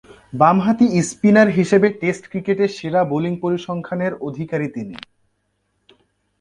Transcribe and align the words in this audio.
বামহাতি 0.33 0.87
স্পিনার 1.09 1.47
হিসেবে 1.49 1.87
টেস্ট 2.01 2.23
ক্রিকেটে 2.31 2.65
সেরা 2.77 3.01
বোলিং 3.11 3.33
পরিসংখ্যানের 3.43 4.13
অধিকারী 4.27 4.67
তিনি। 4.75 4.95